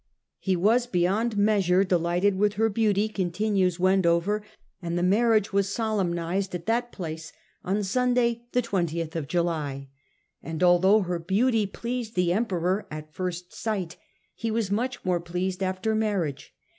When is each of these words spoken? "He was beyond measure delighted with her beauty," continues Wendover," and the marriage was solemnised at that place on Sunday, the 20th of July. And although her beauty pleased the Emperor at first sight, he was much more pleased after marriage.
"He 0.49 0.55
was 0.55 0.87
beyond 0.87 1.37
measure 1.37 1.83
delighted 1.83 2.33
with 2.35 2.53
her 2.53 2.69
beauty," 2.69 3.07
continues 3.07 3.79
Wendover," 3.79 4.43
and 4.81 4.97
the 4.97 5.03
marriage 5.03 5.53
was 5.53 5.69
solemnised 5.71 6.55
at 6.55 6.65
that 6.65 6.91
place 6.91 7.31
on 7.63 7.83
Sunday, 7.83 8.47
the 8.51 8.63
20th 8.63 9.15
of 9.15 9.27
July. 9.27 9.89
And 10.41 10.63
although 10.63 11.01
her 11.01 11.19
beauty 11.19 11.67
pleased 11.67 12.15
the 12.15 12.33
Emperor 12.33 12.87
at 12.89 13.13
first 13.13 13.53
sight, 13.53 13.97
he 14.33 14.49
was 14.49 14.71
much 14.71 15.05
more 15.05 15.19
pleased 15.19 15.61
after 15.61 15.93
marriage. 15.93 16.51